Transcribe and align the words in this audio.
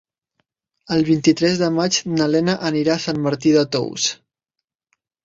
El 0.95 1.03
vint-i-tres 1.09 1.59
de 1.63 1.69
maig 1.75 1.99
na 2.13 2.29
Lena 2.37 2.55
anirà 2.71 2.95
a 2.95 3.03
Sant 3.05 3.21
Martí 3.27 3.53
de 3.59 3.65
Tous. 3.77 4.09